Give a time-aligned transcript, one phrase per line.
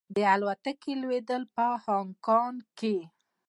[0.15, 2.11] د الوتکې لوېدل په هانګ
[2.77, 2.95] کې کې.